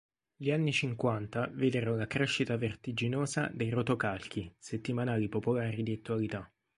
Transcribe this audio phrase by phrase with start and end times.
[0.35, 6.51] Gli anni cinquanta videro la crescita vertiginosa dei rotocalchi, settimanali popolari di attualità.